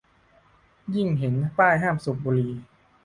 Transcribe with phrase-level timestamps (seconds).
[0.95, 2.51] ยิ่งเห็นป้ายห้ามสูบบุหรี่